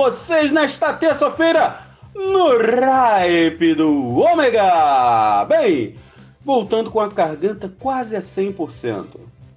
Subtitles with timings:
[0.00, 1.78] Vocês nesta terça-feira
[2.14, 5.44] no Hype do Ômega.
[5.46, 5.94] Bem,
[6.42, 9.04] voltando com a garganta quase a 100%.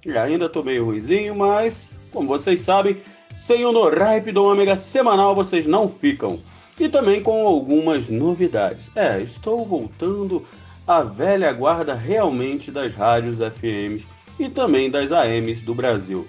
[0.04, 1.72] E ainda tô meio ruizinho, mas,
[2.12, 2.98] como vocês sabem,
[3.46, 6.38] sem o No Hype do Ômega semanal vocês não ficam.
[6.78, 8.84] E também com algumas novidades.
[8.94, 10.46] É, estou voltando
[10.86, 14.04] à velha guarda realmente das rádios FMs
[14.38, 16.26] e também das AMs do Brasil.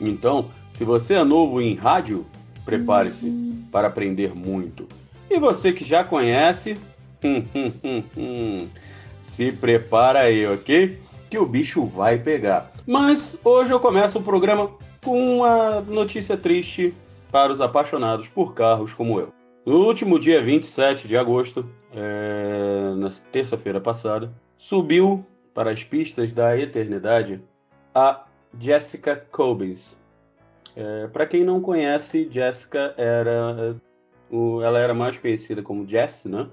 [0.00, 0.44] Então,
[0.78, 2.24] se você é novo em rádio,
[2.64, 4.88] prepare-se para aprender muito.
[5.30, 6.78] E você que já conhece,
[7.22, 7.44] hum,
[7.84, 8.68] hum, hum,
[9.34, 10.98] se prepara aí, ok?
[11.28, 12.72] Que o bicho vai pegar.
[12.86, 14.70] Mas hoje eu começo o programa
[15.04, 16.94] com uma notícia triste
[17.30, 19.28] para os apaixonados por carros como eu.
[19.66, 26.56] No último dia 27 de agosto, é, na terça-feira passada, subiu para as pistas da
[26.56, 27.42] eternidade
[27.94, 28.24] a
[28.58, 29.82] Jessica Cobbins.
[30.76, 33.76] É, para quem não conhece, Jessica era
[34.62, 36.48] ela era mais conhecida como Jess, né?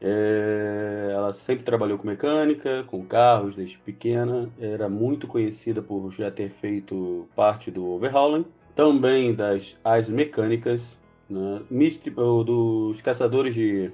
[0.00, 4.50] É, ela sempre trabalhou com mecânica, com carros desde pequena.
[4.60, 8.44] Era muito conhecida por já ter feito parte do overhauling,
[8.76, 10.80] também das as mecânicas,
[11.28, 11.62] né?
[12.44, 13.90] Dos caçadores de,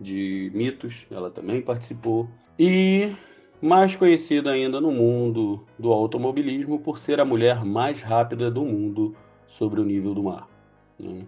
[0.00, 0.94] de mitos.
[1.10, 3.12] Ela também participou e
[3.60, 9.14] mais conhecida ainda no mundo do automobilismo por ser a mulher mais rápida do mundo
[9.48, 10.48] sobre o nível do mar.
[10.98, 11.24] né?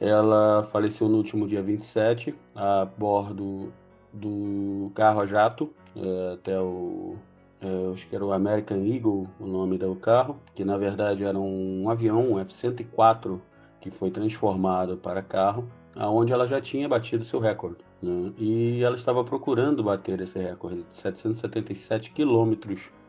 [0.00, 3.72] Ela faleceu no último dia 27 a bordo
[4.12, 7.16] do carro a jato, é, até o
[7.62, 11.38] é, acho que era o American Eagle o nome do carro, que na verdade era
[11.38, 13.38] um avião, um F-104,
[13.80, 17.78] que foi transformado para carro, aonde ela já tinha batido seu recorde.
[18.02, 18.32] Né?
[18.36, 22.54] E ela estava procurando bater esse recorde de 777 km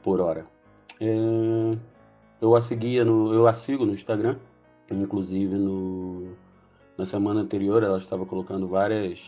[0.03, 0.45] por hora.
[0.99, 1.77] É,
[2.41, 4.37] eu a seguia no, eu a sigo no Instagram,
[4.91, 6.33] inclusive no,
[6.97, 9.19] na semana anterior ela estava colocando várias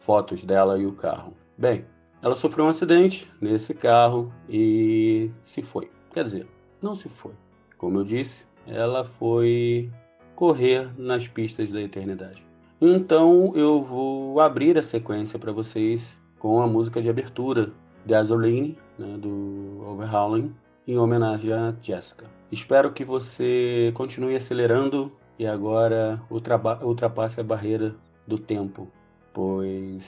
[0.00, 1.34] fotos dela e o carro.
[1.58, 1.84] Bem,
[2.22, 5.90] ela sofreu um acidente nesse carro e se foi.
[6.12, 6.46] Quer dizer,
[6.80, 7.32] não se foi.
[7.76, 9.90] Como eu disse, ela foi
[10.34, 12.42] correr nas pistas da eternidade.
[12.80, 16.02] Então eu vou abrir a sequência para vocês
[16.38, 17.70] com a música de abertura
[18.06, 20.54] Gasoline, né, do Overhauling,
[20.88, 22.24] em homenagem a Jessica.
[22.50, 27.94] Espero que você continue acelerando e agora ultrapasse a barreira
[28.26, 28.88] do tempo,
[29.34, 30.02] pois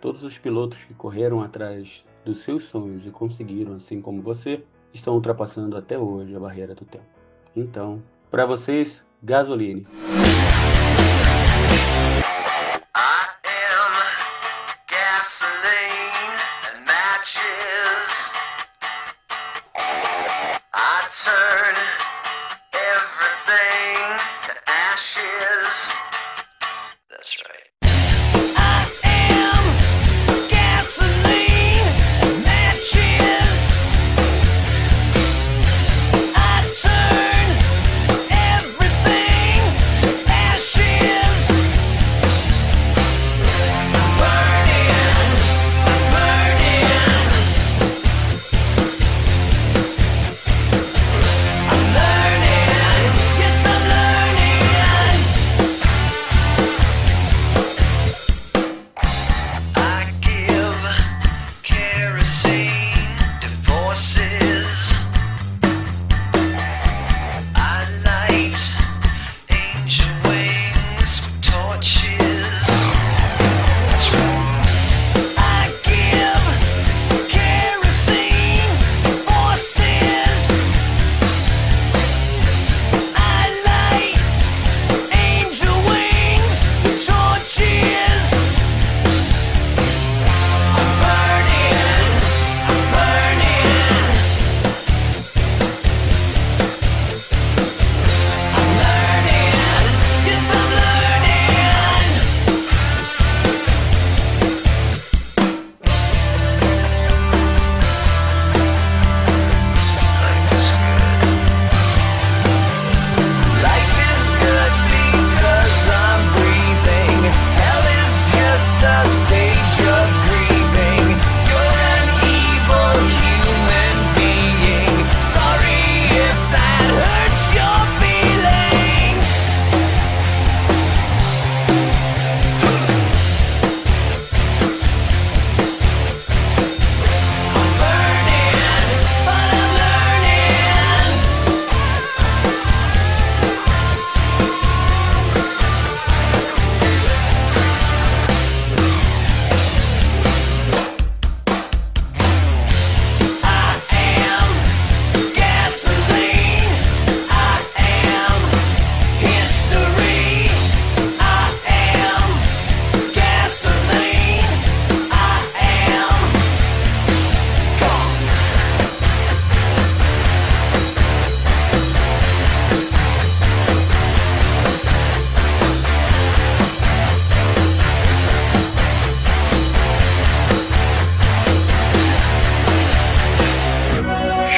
[0.00, 4.62] todos os pilotos que correram atrás dos seus sonhos e conseguiram, assim como você,
[4.94, 7.04] estão ultrapassando até hoje a barreira do tempo.
[7.56, 9.86] Então, para vocês, gasoline.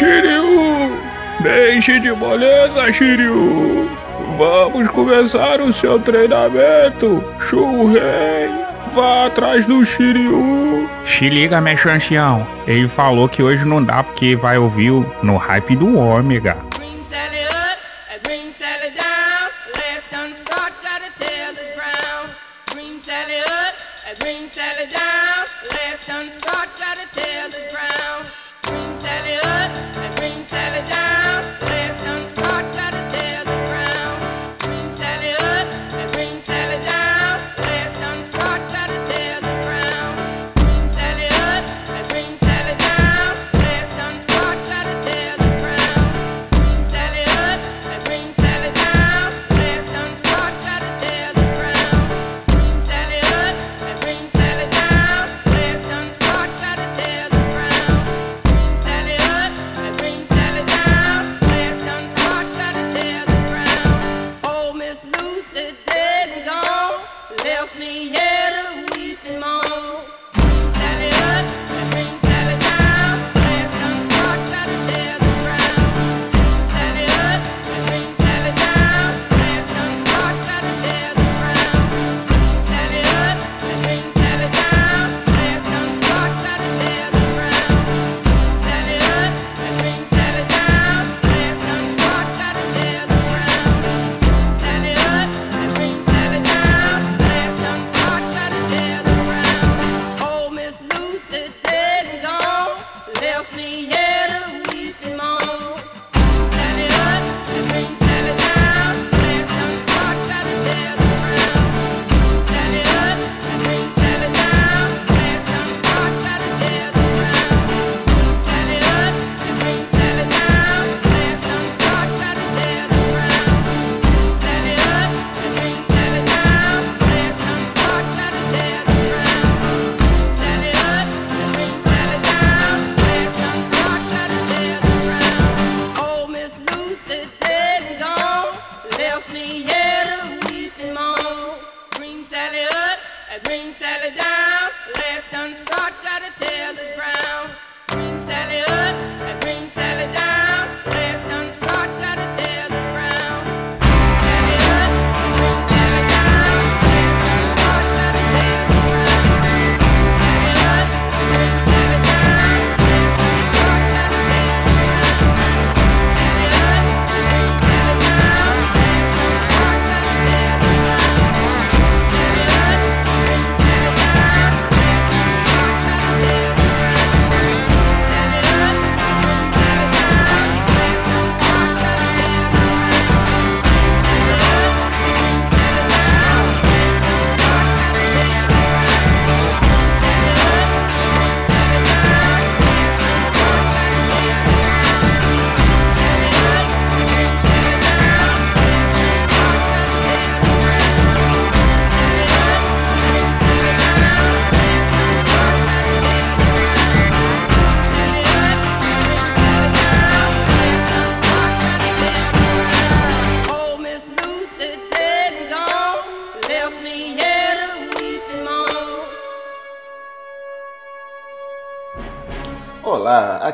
[0.03, 0.99] Shiryu!
[1.41, 3.89] Deixe de moleza, Shiryu!
[4.37, 8.51] Vamos começar o seu treinamento, Shurei!
[8.93, 10.89] Vá atrás do Shiryu!
[11.07, 12.45] Se liga, meu chanchão.
[12.67, 14.91] Ele falou que hoje não dá porque vai ouvir
[15.23, 16.57] no hype do Ômega.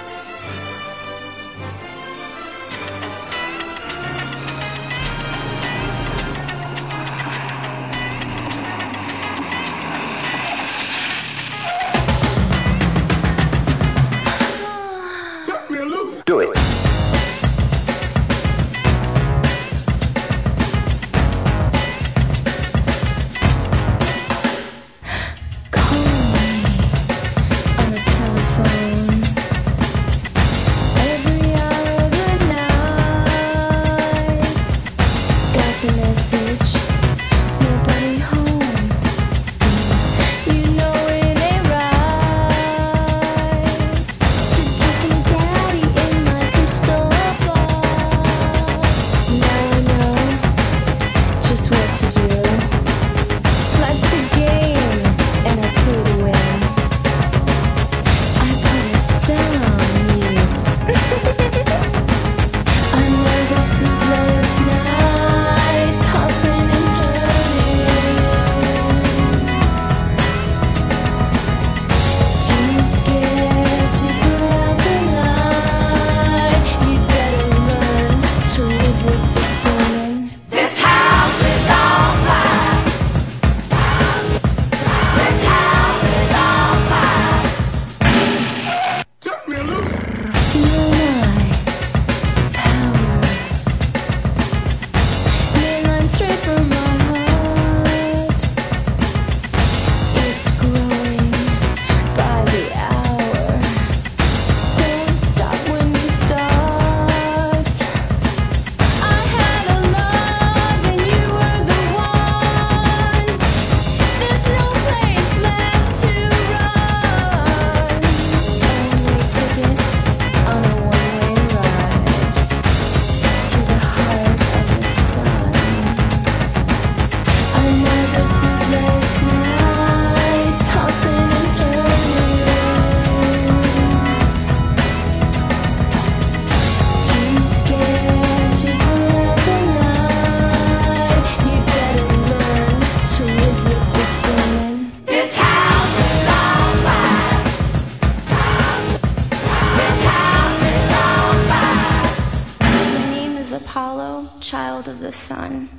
[153.72, 155.70] Apollo, child of the sun.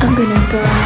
[0.00, 0.83] I'm gonna burn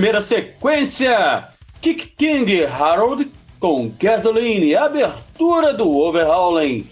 [0.00, 1.48] primeira sequência,
[1.82, 6.88] Kick King Harold com Gasoline, abertura do Overhauling.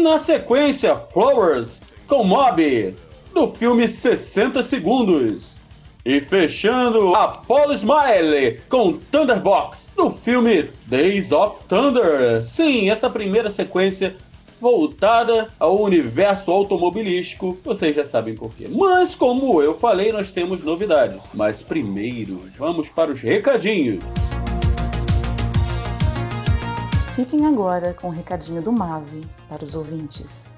[0.00, 2.96] Na sequência, Flowers com Mob,
[3.32, 5.44] do filme 60 Segundos.
[6.04, 12.44] E fechando, Apollo Smile com Thunderbox, do filme Days of Thunder.
[12.56, 14.16] Sim, essa primeira sequência
[14.60, 18.68] voltada ao universo automobilístico, vocês já sabem por quê.
[18.68, 21.20] Mas, como eu falei, nós temos novidades.
[21.34, 24.04] Mas primeiro, vamos para os recadinhos.
[27.14, 30.57] Fiquem agora com o recadinho do Mave para os ouvintes.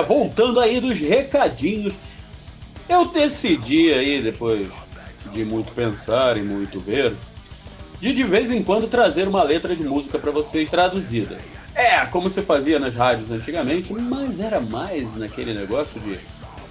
[0.00, 1.92] É, voltando aí dos recadinhos,
[2.88, 4.66] eu decidi aí, depois
[5.32, 7.12] de muito pensar e muito ver,
[8.00, 11.36] de de vez em quando trazer uma letra de música para vocês traduzida.
[11.74, 16.18] É, como se fazia nas rádios antigamente, mas era mais naquele negócio de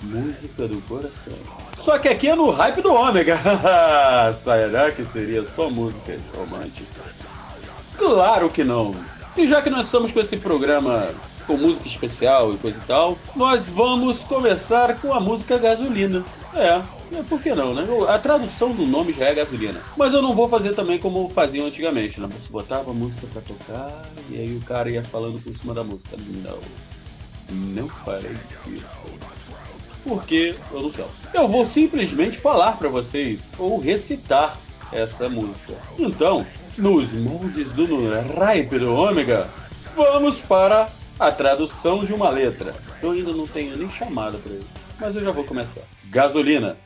[0.02, 1.38] música do coração.
[1.78, 3.39] Só que aqui é no hype do ômega.
[4.36, 7.04] Será que seria só músicas românticas?
[7.96, 8.94] Claro que não.
[9.38, 11.10] E já que nós estamos com esse programa
[11.50, 16.24] com música especial e coisa e tal, nós vamos começar com a música Gasolina.
[16.54, 16.80] É,
[17.18, 17.88] é, por que não, né?
[18.08, 19.82] A tradução do nome já é gasolina.
[19.98, 22.28] Mas eu não vou fazer também como faziam antigamente, né?
[22.28, 25.84] Você botava a música pra tocar e aí o cara ia falando por cima da
[25.84, 26.16] música.
[26.44, 26.60] Não.
[27.52, 28.86] Não farei isso.
[30.04, 31.06] Porque eu não sei.
[31.34, 34.56] Eu vou simplesmente falar pra vocês ou recitar
[34.92, 35.74] essa música.
[35.98, 36.46] Então,
[36.78, 39.50] nos moldes do Ripe do Ômega,
[39.96, 42.73] vamos para a tradução de uma letra.
[43.03, 45.82] Eu ainda não tenho nem chamada para isso, mas eu já vou começar.
[46.05, 46.77] Gasolina.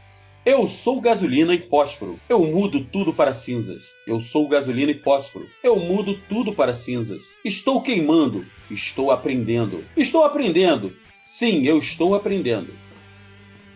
[0.44, 2.20] Eu sou gasolina e fósforo.
[2.28, 3.84] Eu mudo tudo para cinzas.
[4.08, 5.48] Eu sou gasolina e fósforo.
[5.64, 7.24] Eu mudo tudo para cinzas.
[7.46, 8.46] Estou queimando.
[8.70, 9.86] Estou aprendendo.
[9.96, 10.94] Estou aprendendo.
[11.22, 12.74] Sim, eu estou aprendendo.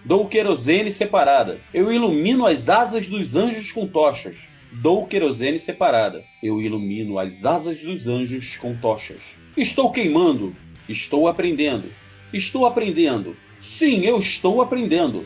[0.04, 1.60] Dou querosene separada.
[1.74, 4.38] Eu ilumino as asas dos anjos com tochas.
[4.72, 6.22] Dou querosene separada.
[6.44, 9.38] Eu ilumino as asas dos anjos com tochas.
[9.58, 10.56] Estou queimando.
[10.88, 11.92] Estou aprendendo.
[12.32, 13.36] Estou aprendendo.
[13.60, 15.26] Sim, eu estou aprendendo.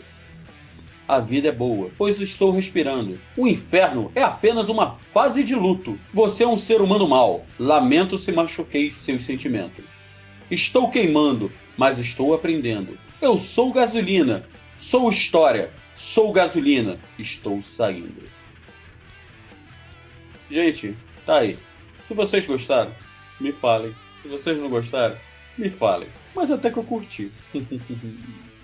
[1.11, 3.19] a vida é boa, pois estou respirando.
[3.35, 5.99] O inferno é apenas uma fase de luto.
[6.13, 7.45] Você é um ser humano mau.
[7.59, 9.83] Lamento se machuquei seus sentimentos.
[10.49, 12.97] Estou queimando, mas estou aprendendo.
[13.21, 14.45] Eu sou gasolina,
[14.77, 18.23] sou história, sou gasolina, estou saindo.
[20.49, 21.59] Gente, tá aí.
[22.07, 22.93] Se vocês gostaram,
[23.37, 23.93] me falem.
[24.21, 25.15] Se vocês não gostaram,
[25.57, 26.07] me falem.
[26.35, 27.31] Mas até que eu curti.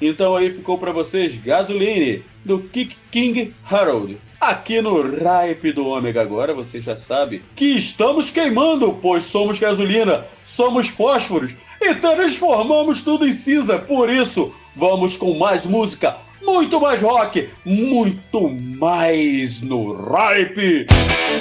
[0.01, 4.17] então aí ficou para vocês Gasoline do Kick King Harold.
[4.39, 10.25] Aqui no Ripe do Ômega agora, você já sabe que estamos queimando, pois somos gasolina,
[10.43, 13.79] somos fósforos e transformamos tudo em cinza.
[13.79, 20.85] Por isso, vamos com mais música, muito mais rock, muito mais no Ripe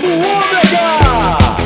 [0.00, 1.65] do Ômega!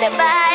[0.00, 0.53] De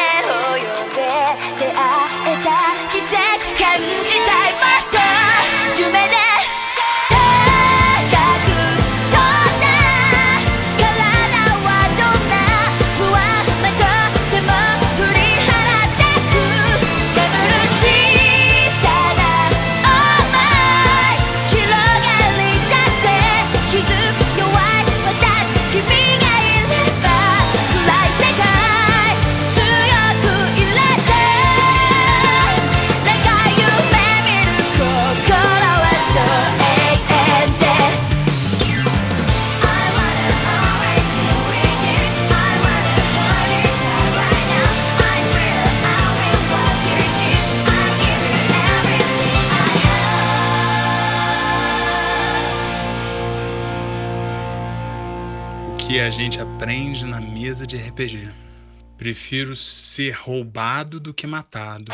[57.79, 58.29] RPG.
[58.97, 61.91] Prefiro ser roubado do que matado.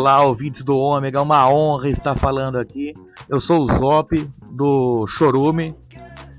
[0.00, 2.94] Olá, ouvintes do Ômega, uma honra estar falando aqui.
[3.28, 4.16] Eu sou o Zop
[4.50, 5.76] do Chorume,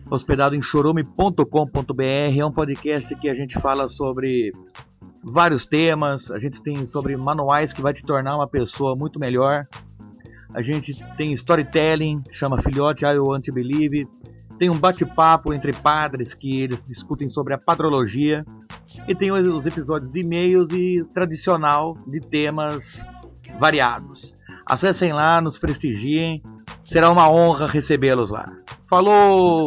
[0.09, 2.03] hospedado em chorume.com.br.
[2.39, 4.51] É um podcast que a gente fala sobre
[5.23, 6.31] vários temas.
[6.31, 9.61] A gente tem sobre manuais que vai te tornar uma pessoa muito melhor.
[10.55, 14.07] A gente tem storytelling, chama Filhote I Want to Believe.
[14.57, 18.43] Tem um bate-papo entre padres que eles discutem sobre a padrologia.
[19.07, 22.99] E tem os episódios de e-mails e tradicional de temas
[23.59, 24.33] variados.
[24.65, 26.41] Acessem lá, nos prestigiem.
[26.83, 28.51] Será uma honra recebê-los lá.
[28.89, 29.65] Falou!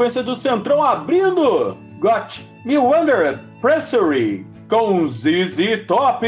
[0.00, 6.26] Sequência do Centrão abrindo Got Me Wonder Pressury com ZZ Top.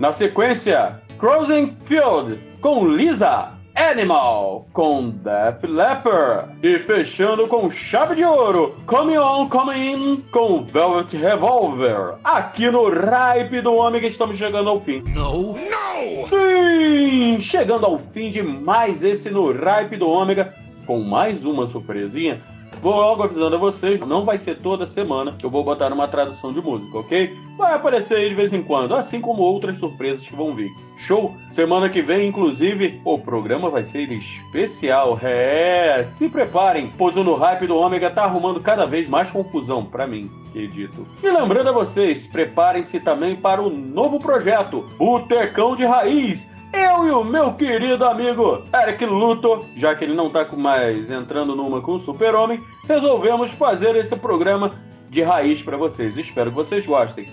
[0.00, 6.54] Na sequência, Crossing Field com Lisa Animal com Def Leppard.
[6.60, 12.16] E fechando com chave de ouro, Come On, Come In com Velvet Revolver.
[12.24, 15.04] Aqui no Ripe do Ômega estamos chegando ao fim.
[15.14, 15.54] Não!
[15.54, 16.26] Não!
[16.26, 17.38] Sim!
[17.38, 20.52] Chegando ao fim de mais esse no Ripe do Ômega,
[20.84, 22.42] com mais uma surpresinha.
[22.80, 26.06] Vou logo avisando a vocês, não vai ser toda semana que eu vou botar uma
[26.06, 27.36] tradução de música, ok?
[27.56, 30.70] Vai aparecer aí de vez em quando, assim como outras surpresas que vão vir.
[30.98, 31.32] Show?
[31.54, 35.18] Semana que vem, inclusive, o programa vai ser especial.
[35.22, 39.84] É, se preparem, pois o No Hype do Ômega tá arrumando cada vez mais confusão
[39.84, 41.06] para mim, acredito.
[41.22, 46.47] E lembrando a vocês, preparem-se também para o novo projeto, Botecão de Raiz.
[46.72, 51.56] Eu e o meu querido amigo Eric Luthor, já que ele não tá mais entrando
[51.56, 54.72] numa com o Super-Homem, resolvemos fazer esse programa
[55.08, 56.14] de raiz para vocês.
[56.16, 57.26] Espero que vocês gostem.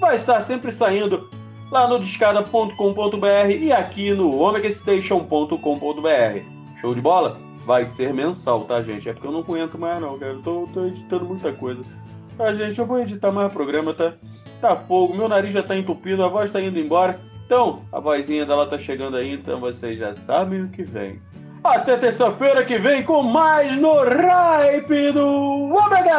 [0.00, 1.28] Vai estar sempre saindo
[1.70, 6.80] lá no discada.com.br e aqui no omegastation.com.br.
[6.80, 7.36] Show de bola?
[7.66, 9.08] Vai ser mensal, tá, gente?
[9.08, 10.32] É porque eu não aguento mais, não, cara.
[10.32, 11.82] Eu tô, tô editando muita coisa.
[12.38, 14.14] Tá, gente, eu vou editar mais programa, tá?
[14.60, 17.20] Tá fogo, meu nariz já tá entupido, a voz tá indo embora.
[17.48, 21.18] Então, a vozinha dela tá chegando aí, então vocês já sabem o que vem.
[21.64, 26.14] Até terça-feira que vem com mais no Ripe do Omega!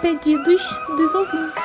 [0.00, 0.62] Pedidos
[0.96, 1.64] dos ouvintes.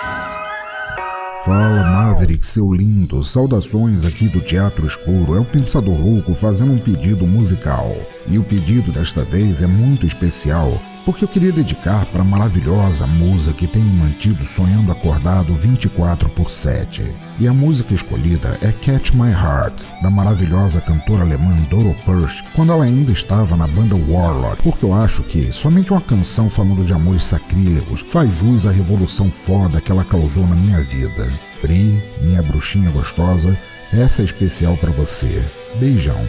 [1.46, 5.36] Fala Maverick, seu lindo, saudações aqui do Teatro Escuro.
[5.36, 7.96] É o Pensador Louco fazendo um pedido musical.
[8.26, 13.06] E o pedido desta vez é muito especial, porque eu queria dedicar para a maravilhosa
[13.06, 17.04] musa que me mantido sonhando acordado 24 por 7.
[17.40, 22.72] E a música escolhida é Catch My Heart, da maravilhosa cantora alemã Doro Persch, quando
[22.72, 26.94] ela ainda estava na banda Warlock, porque eu acho que somente uma canção falando de
[26.94, 31.30] amores sacrílegos faz jus à revolução foda que ela causou na minha vida.
[31.62, 33.58] Pri, minha bruxinha gostosa,
[33.92, 35.44] essa é especial para você.
[35.80, 36.26] Beijão.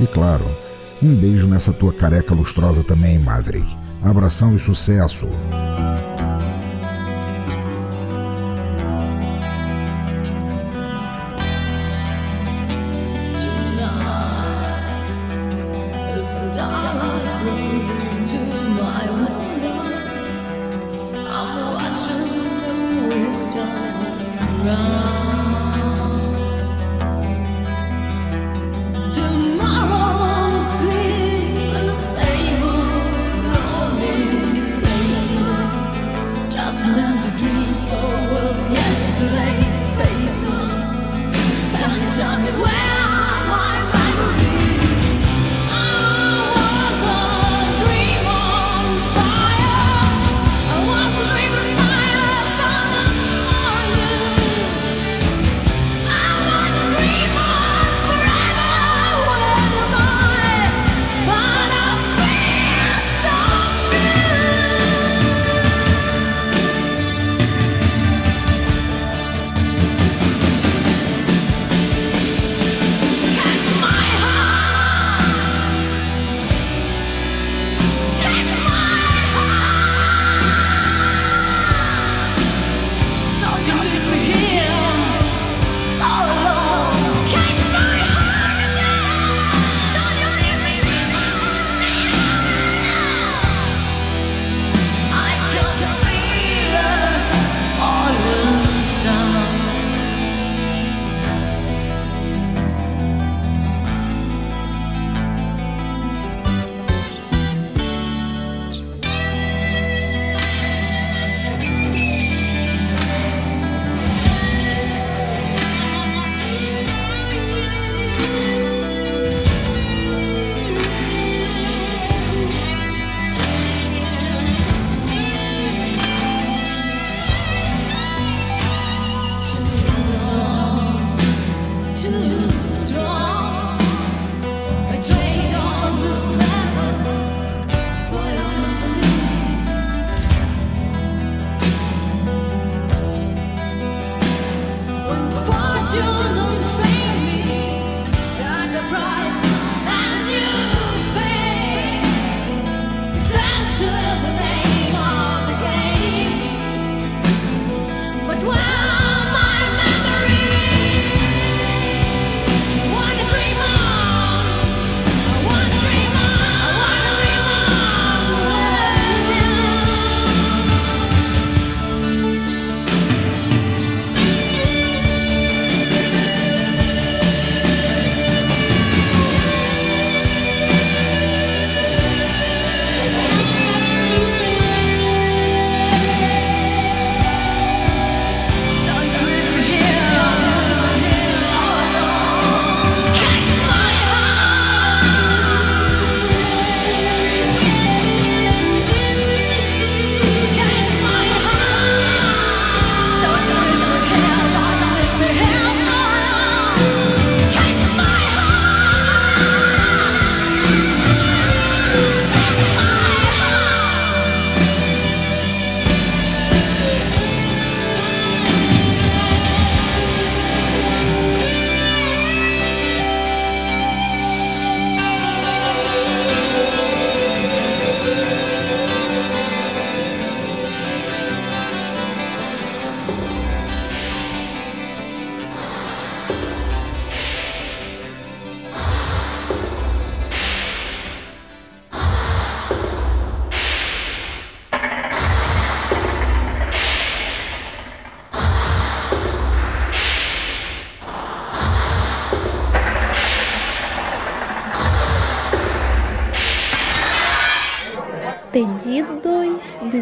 [0.00, 0.44] E claro,
[1.02, 3.83] um beijo nessa tua careca lustrosa também, Maverick.
[4.04, 5.26] Abração e sucesso!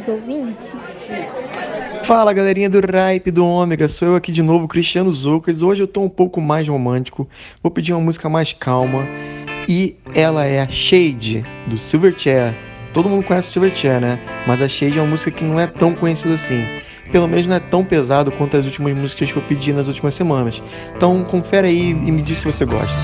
[0.09, 0.75] Ouvintes.
[2.05, 5.63] Fala galerinha do Ripe do Ômega, sou eu aqui de novo, Cristiano Zucas.
[5.63, 7.29] Hoje eu tô um pouco mais romântico,
[7.63, 9.07] vou pedir uma música mais calma
[9.69, 12.55] e ela é a Shade do Silverchair.
[12.93, 14.19] Todo mundo conhece o Silverchair, né?
[14.47, 16.65] Mas a Shade é uma música que não é tão conhecida assim.
[17.11, 20.15] Pelo menos não é tão pesado quanto as últimas músicas que eu pedi nas últimas
[20.15, 20.63] semanas.
[20.97, 22.97] Então confere aí e me diz se você gosta.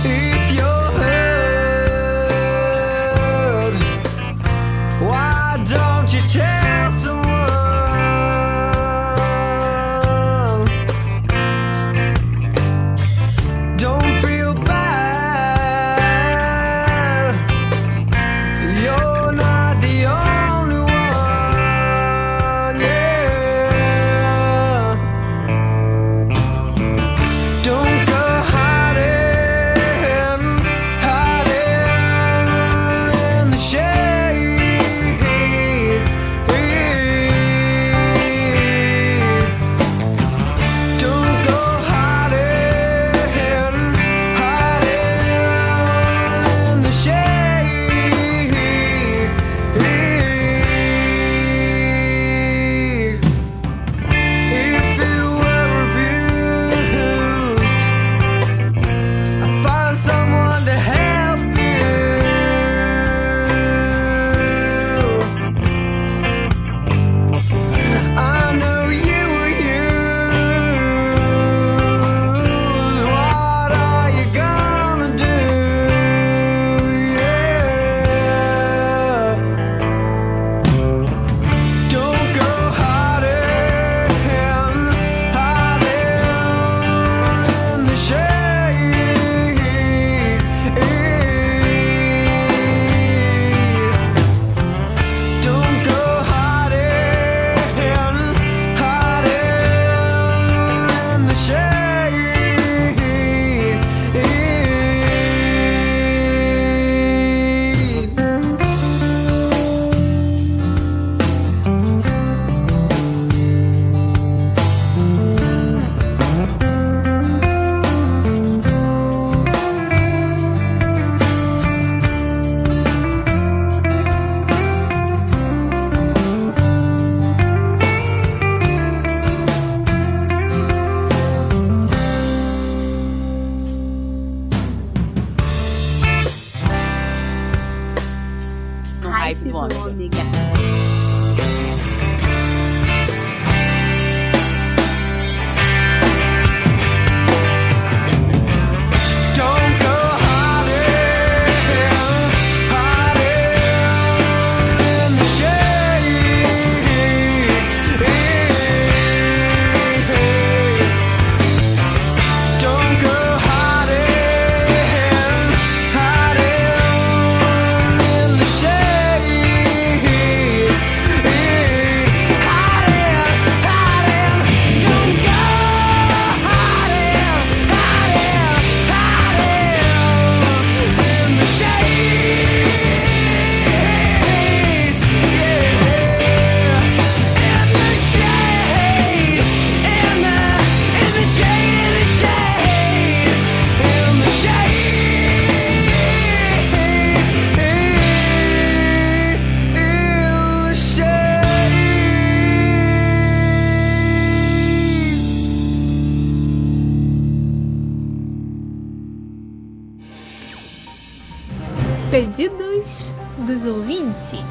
[212.10, 214.42] Pedidos dos ouvintes.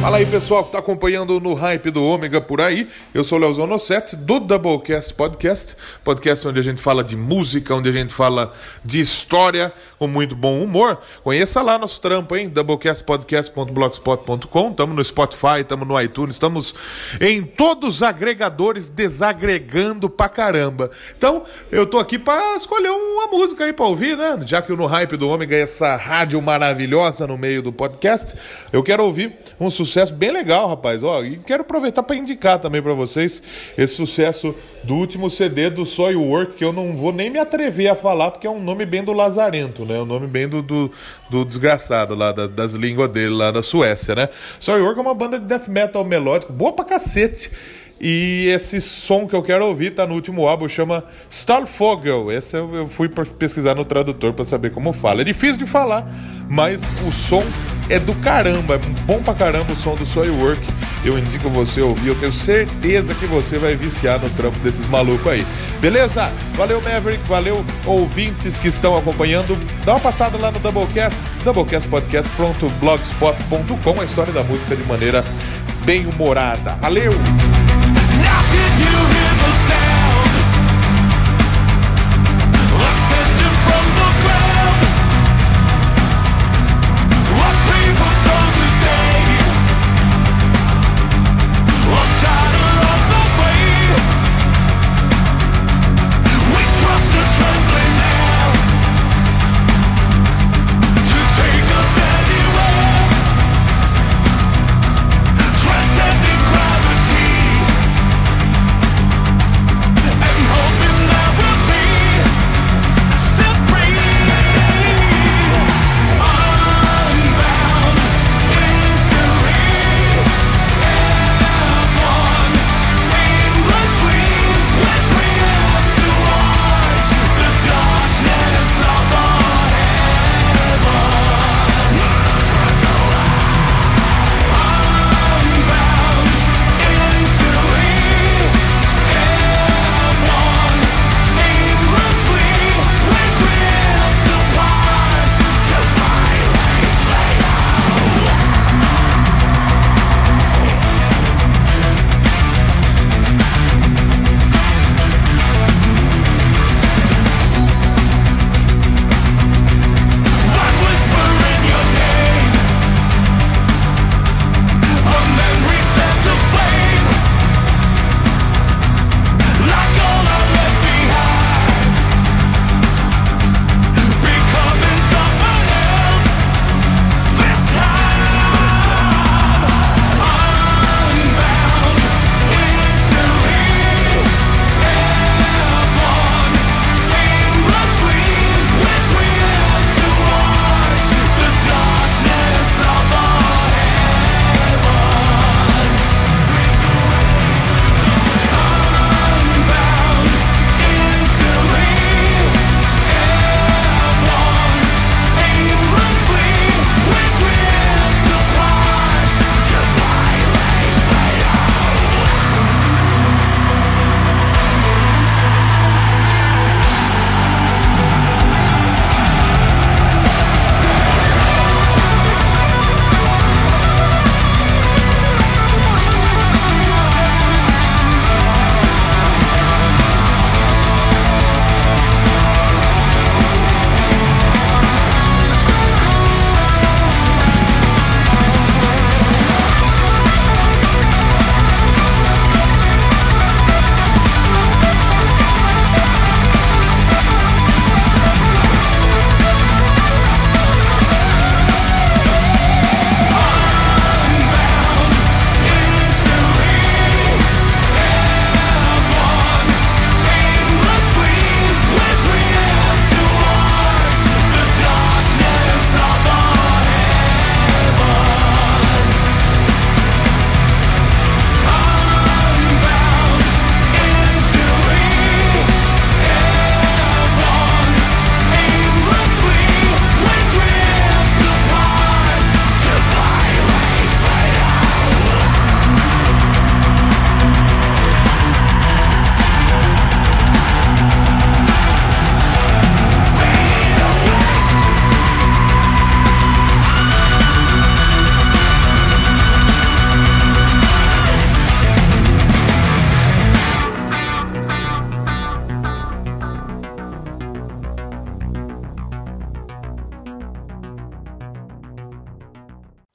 [0.00, 2.88] Fala aí pessoal que está acompanhando no hype do Ômega por aí.
[3.12, 7.74] Eu sou o Leozão Nosset do Doublecast Podcast, podcast onde a gente fala de música,
[7.74, 8.50] onde a gente fala
[8.82, 10.98] de história com muito bom humor.
[11.22, 12.48] Conheça lá nosso trampo, hein?
[12.48, 14.70] doublecastpodcast.blogspot.com.
[14.70, 16.74] Estamos no Spotify, estamos no iTunes, estamos
[17.20, 20.90] em todos os agregadores desagregando pra caramba.
[21.14, 24.38] Então, eu tô aqui para escolher uma música aí para ouvir, né?
[24.46, 28.34] Já que no hype do Ômega é essa rádio maravilhosa no meio do podcast,
[28.72, 31.02] eu quero ouvir um sucesso sucesso bem legal, rapaz.
[31.02, 33.42] Ó, e quero aproveitar para indicar também para vocês
[33.76, 37.88] esse sucesso do último CD do Soy Work, que eu não vou nem me atrever
[37.88, 40.00] a falar, porque é um nome bem do Lazarento, né?
[40.00, 40.90] Um nome bem do, do,
[41.28, 44.28] do desgraçado lá, da, das línguas dele lá da Suécia, né?
[44.58, 47.50] Soy Work é uma banda de death metal melódico, boa pra cacete
[48.00, 52.32] E esse som que eu quero ouvir tá no último álbum, chama Starfogel.
[52.32, 55.20] Esse eu, fui pesquisar no tradutor para saber como fala.
[55.20, 56.10] É difícil de falar,
[56.48, 57.44] mas o som
[57.90, 60.62] é do caramba, é bom pra caramba o som do Soilwork.
[61.04, 65.26] Eu indico você ouvir, eu tenho certeza que você vai viciar no trampo desses malucos
[65.26, 65.46] aí.
[65.80, 66.32] Beleza?
[66.54, 69.54] Valeu, Maverick, valeu, ouvintes que estão acompanhando.
[69.84, 75.22] Dá uma passada lá no Doublecast, doublecastpodcast.blogspot.com, a história da música de maneira
[75.84, 76.76] bem humorada.
[76.76, 77.12] Valeu!
[78.22, 79.19] not to do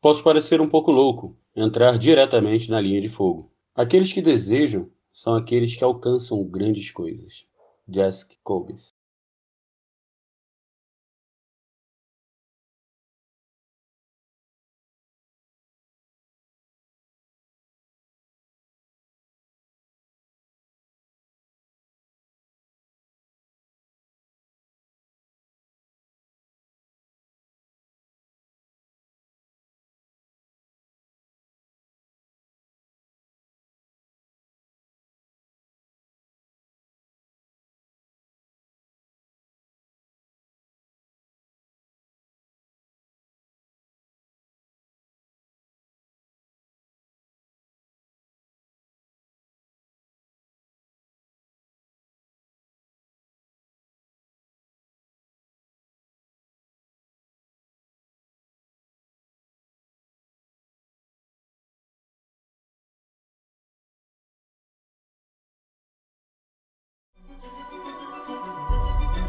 [0.05, 3.51] Posso parecer um pouco louco, entrar diretamente na linha de fogo.
[3.73, 7.47] Aqueles que desejam são aqueles que alcançam grandes coisas.
[7.89, 8.93] Jessica Cobbs